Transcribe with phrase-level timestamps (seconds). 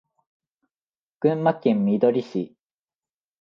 [1.19, 2.55] 群馬県みどり市